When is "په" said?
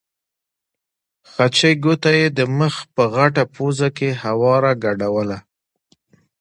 2.95-3.03